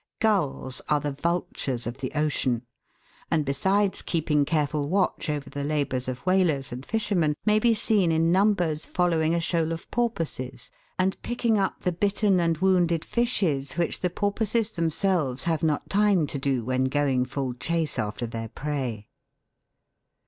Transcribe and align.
Gulls 0.19 0.77
(Fig. 0.77 0.89
49) 0.89 0.95
are 0.97 1.03
the 1.15 1.21
vultures 1.21 1.85
of 1.85 1.99
the 1.99 2.11
ocean, 2.15 2.63
and 3.29 3.45
besides 3.45 4.01
keeping 4.01 4.45
careful 4.45 4.89
watch 4.89 5.29
over 5.29 5.47
the 5.47 5.63
labours 5.63 6.07
of 6.07 6.21
whalers 6.25 6.71
and 6.71 6.83
fisher 6.83 7.13
men 7.13 7.35
may 7.45 7.59
be 7.59 7.75
seen 7.75 8.11
in 8.11 8.31
numbers 8.31 8.87
following 8.87 9.35
a 9.35 9.39
shoal 9.39 9.71
of 9.71 9.91
porpoises 9.91 10.71
and 10.97 11.21
picking 11.21 11.59
up 11.59 11.81
the 11.81 11.91
bitten 11.91 12.39
and 12.39 12.57
wounded 12.57 13.05
fishes, 13.05 13.73
which 13.73 13.99
the 13.99 14.09
porpoises 14.09 14.71
themselves 14.71 15.43
have 15.43 15.61
not 15.61 15.87
time 15.87 16.25
to 16.25 16.39
do 16.39 16.65
when 16.65 16.85
going 16.85 17.23
full 17.23 17.53
chase 17.53 17.99
after 17.99 18.25
their 18.25 18.47
prey. 18.49 19.07